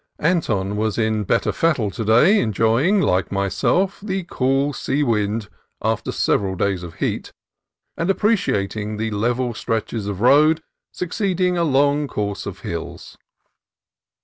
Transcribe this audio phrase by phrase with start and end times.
[0.17, 5.47] Anton was in better fettle to day, enjoying, like myself, the cool sea wind
[5.79, 7.31] after several days of heat,
[7.95, 13.15] and appreciating the level stretches of road, suc ceeding a long course of hills.